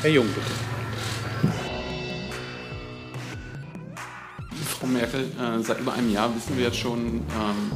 Herr 0.00 0.10
Jung, 0.10 0.28
bitte. 0.28 0.46
Frau 4.78 4.86
Merkel, 4.86 5.22
äh, 5.22 5.60
seit 5.60 5.80
über 5.80 5.92
einem 5.92 6.12
Jahr 6.12 6.32
wissen 6.36 6.56
wir 6.56 6.66
jetzt 6.66 6.76
schon 6.76 7.00
ähm, 7.16 7.22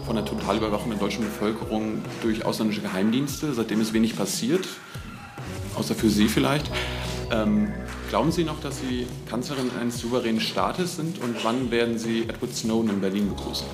von 0.06 0.14
der 0.14 0.24
Totalüberwachung 0.24 0.90
der 0.90 1.00
deutschen 1.00 1.24
Bevölkerung 1.24 2.00
durch 2.22 2.44
ausländische 2.44 2.80
Geheimdienste. 2.80 3.52
Seitdem 3.54 3.80
ist 3.80 3.92
wenig 3.92 4.14
passiert, 4.14 4.68
außer 5.74 5.96
für 5.96 6.08
Sie 6.08 6.28
vielleicht. 6.28 6.70
Ähm, 7.32 7.72
glauben 8.08 8.30
Sie 8.30 8.44
noch, 8.44 8.60
dass 8.60 8.78
Sie 8.78 9.08
Kanzlerin 9.28 9.72
eines 9.80 9.98
souveränen 9.98 10.40
Staates 10.40 10.94
sind 10.94 11.18
und 11.18 11.42
wann 11.42 11.72
werden 11.72 11.98
Sie 11.98 12.22
Edward 12.28 12.54
Snowden 12.54 12.90
in 12.90 13.00
Berlin 13.00 13.30
begrüßen? 13.30 13.66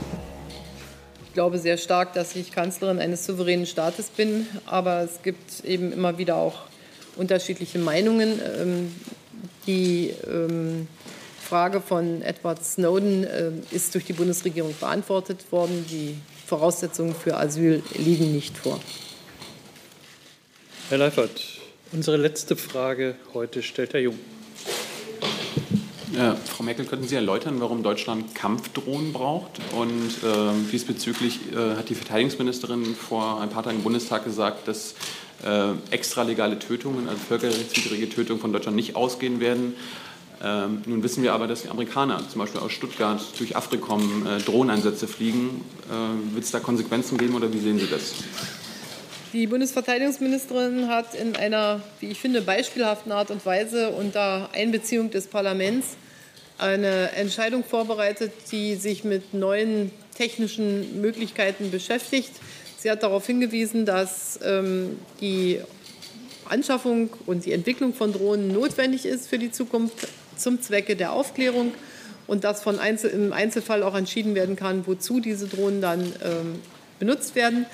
Ich 1.26 1.34
glaube 1.34 1.58
sehr 1.58 1.76
stark, 1.76 2.14
dass 2.14 2.34
ich 2.34 2.50
Kanzlerin 2.50 2.98
eines 2.98 3.26
souveränen 3.26 3.66
Staates 3.66 4.08
bin, 4.08 4.46
aber 4.64 5.02
es 5.02 5.22
gibt 5.22 5.64
eben 5.66 5.92
immer 5.92 6.16
wieder 6.16 6.36
auch 6.36 6.62
unterschiedliche 7.18 7.78
Meinungen. 7.78 8.40
Ähm, 8.60 8.94
die 9.66 10.14
ähm, 10.26 10.88
Frage 11.40 11.80
von 11.80 12.22
Edward 12.22 12.64
Snowden 12.64 13.24
äh, 13.24 13.50
ist 13.70 13.94
durch 13.94 14.04
die 14.04 14.12
Bundesregierung 14.12 14.74
beantwortet 14.78 15.50
worden. 15.52 15.84
Die 15.90 16.16
Voraussetzungen 16.46 17.14
für 17.14 17.36
Asyl 17.36 17.82
liegen 17.94 18.32
nicht 18.32 18.56
vor. 18.56 18.80
Herr 20.88 20.98
Leifert, 20.98 21.42
unsere 21.92 22.16
letzte 22.16 22.56
Frage 22.56 23.16
heute 23.34 23.62
stellt 23.62 23.92
Herr 23.92 24.00
Jung. 24.00 24.18
Ja, 26.12 26.34
Frau 26.36 26.64
Merkel, 26.64 26.86
könnten 26.86 27.06
Sie 27.06 27.14
erläutern, 27.14 27.60
warum 27.60 27.82
Deutschland 27.82 28.34
Kampfdrohnen 28.34 29.12
braucht? 29.12 29.60
Und 29.76 30.08
äh, 30.24 30.70
diesbezüglich 30.72 31.40
äh, 31.52 31.76
hat 31.76 31.90
die 31.90 31.94
Verteidigungsministerin 31.94 32.94
vor 32.94 33.42
ein 33.42 33.50
paar 33.50 33.62
Tagen 33.62 33.78
im 33.78 33.82
Bundestag 33.82 34.24
gesagt, 34.24 34.68
dass 34.68 34.94
äh, 35.44 35.72
extralegale 35.90 36.58
Tötungen, 36.58 37.08
also 37.08 37.20
völkerrechtswidrige 37.28 38.08
Tötungen 38.08 38.40
von 38.40 38.52
Deutschland 38.52 38.76
nicht 38.76 38.96
ausgehen 38.96 39.40
werden. 39.40 39.74
Ähm, 40.42 40.82
nun 40.86 41.02
wissen 41.02 41.22
wir 41.22 41.34
aber, 41.34 41.46
dass 41.46 41.62
die 41.62 41.68
Amerikaner 41.68 42.26
zum 42.28 42.40
Beispiel 42.40 42.60
aus 42.60 42.72
Stuttgart 42.72 43.20
durch 43.38 43.56
Afrikom 43.56 44.26
äh, 44.26 44.40
Drohneinsätze 44.40 45.08
fliegen. 45.08 45.62
Äh, 45.90 46.34
Wird 46.34 46.44
es 46.44 46.50
da 46.52 46.60
Konsequenzen 46.60 47.18
geben 47.18 47.34
oder 47.34 47.52
wie 47.52 47.58
sehen 47.58 47.78
Sie 47.78 47.88
das? 47.88 48.14
Die 49.34 49.46
Bundesverteidigungsministerin 49.46 50.88
hat 50.88 51.14
in 51.14 51.36
einer, 51.36 51.82
wie 52.00 52.06
ich 52.06 52.18
finde, 52.18 52.40
beispielhaften 52.40 53.12
Art 53.12 53.30
und 53.30 53.44
Weise 53.44 53.90
unter 53.90 54.48
Einbeziehung 54.54 55.10
des 55.10 55.26
Parlaments 55.26 55.98
eine 56.56 57.12
Entscheidung 57.12 57.62
vorbereitet, 57.62 58.32
die 58.50 58.76
sich 58.76 59.04
mit 59.04 59.34
neuen 59.34 59.90
technischen 60.14 61.02
Möglichkeiten 61.02 61.70
beschäftigt. 61.70 62.30
Sie 62.78 62.90
hat 62.90 63.02
darauf 63.02 63.26
hingewiesen, 63.26 63.84
dass 63.84 64.40
ähm, 64.42 64.98
die 65.20 65.60
Anschaffung 66.46 67.10
und 67.26 67.44
die 67.44 67.52
Entwicklung 67.52 67.92
von 67.92 68.14
Drohnen 68.14 68.50
notwendig 68.50 69.04
ist 69.04 69.28
für 69.28 69.38
die 69.38 69.52
Zukunft 69.52 70.08
zum 70.38 70.62
Zwecke 70.62 70.96
der 70.96 71.12
Aufklärung 71.12 71.72
und 72.26 72.44
dass 72.44 72.62
von 72.62 72.78
Einzel 72.78 73.10
im 73.10 73.34
Einzelfall 73.34 73.82
auch 73.82 73.94
entschieden 73.94 74.34
werden 74.34 74.56
kann, 74.56 74.86
wozu 74.86 75.20
diese 75.20 75.48
Drohnen 75.48 75.82
dann 75.82 76.00
ähm, 76.24 76.60
benutzt 76.98 77.34
werden. 77.34 77.66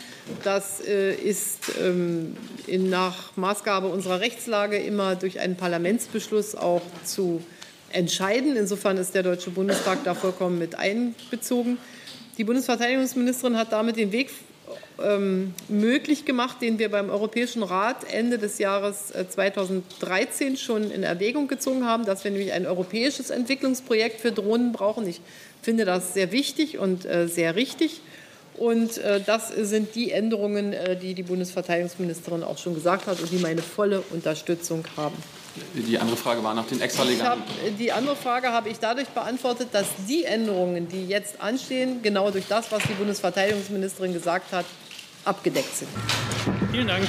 Das 0.42 0.80
äh, 0.80 1.14
ist 1.14 1.72
ähm, 1.80 2.36
nach 2.69 3.36
Maßgabe 3.36 3.89
unserer 3.89 4.20
Rechtslage 4.20 4.77
immer 4.78 5.16
durch 5.16 5.41
einen 5.41 5.56
Parlamentsbeschluss 5.56 6.55
auch 6.55 6.83
zu 7.05 7.42
entscheiden. 7.91 8.56
Insofern 8.56 8.97
ist 8.97 9.14
der 9.14 9.22
Deutsche 9.22 9.50
Bundestag 9.50 10.05
da 10.05 10.14
vollkommen 10.14 10.58
mit 10.58 10.78
einbezogen. 10.78 11.78
Die 12.39 12.44
Bundesverteidigungsministerin 12.44 13.56
hat 13.56 13.72
damit 13.72 13.97
den 13.97 14.11
Weg 14.11 14.31
ähm, 15.03 15.55
möglich 15.69 16.25
gemacht, 16.25 16.61
den 16.61 16.78
wir 16.78 16.91
beim 16.91 17.11
Europäischen 17.11 17.62
Rat 17.62 18.12
Ende 18.12 18.38
des 18.38 18.59
Jahres 18.59 19.12
2013 19.28 20.55
äh, 20.55 20.56
schon 20.56 20.91
in 20.91 21.03
Erwägung 21.03 21.48
gezogen 21.48 21.84
haben, 21.84 22.05
dass 22.05 22.25
wir 22.25 22.31
nämlich 22.31 22.53
ein 22.53 22.66
europäisches 22.66 23.31
Entwicklungsprojekt 23.31 24.20
für 24.20 24.33
Drohnen 24.33 24.72
brauchen. 24.72 25.06
Ich 25.06 25.20
finde 25.62 25.84
das 25.84 26.14
sehr 26.14 26.33
wichtig 26.33 26.78
und 26.78 27.05
äh, 27.05 27.28
sehr 27.28 27.56
richtig. 27.56 28.00
Und 28.56 28.98
äh, 28.98 29.20
das 29.20 29.48
sind 29.48 29.94
die 29.94 30.12
Änderungen, 30.12 30.72
äh, 30.72 30.97
die 30.97 31.15
die 31.15 31.22
Bundesverteidigungsministerin 31.22 32.42
auch 32.42 32.59
schon 32.59 32.75
gesagt 32.75 33.06
hat 33.06 33.20
und 33.20 33.31
die 33.32 33.38
meine 33.38 33.62
volle 33.62 34.03
Unterstützung 34.12 34.84
haben. 34.97 35.16
Die 35.75 35.98
andere 35.98 36.16
Frage 36.16 36.42
war 36.42 36.54
nach 36.54 36.66
den 36.66 36.81
extralegalen. 36.81 37.42
die 37.78 37.92
andere 37.92 38.16
Frage 38.16 38.48
habe 38.48 38.69
ich 38.69 38.78
dadurch 38.81 39.09
beantwortet, 39.09 39.69
dass 39.72 39.87
die 40.09 40.25
Änderungen, 40.25 40.88
die 40.88 41.06
jetzt 41.06 41.41
anstehen, 41.41 42.03
genau 42.03 42.31
durch 42.31 42.47
das, 42.48 42.72
was 42.72 42.82
die 42.84 42.94
Bundesverteidigungsministerin 42.94 44.12
gesagt 44.12 44.53
hat, 44.53 44.65
abgedeckt 45.25 45.76
sind. 45.76 45.88
Vielen 46.72 46.88
Dank. 46.88 47.06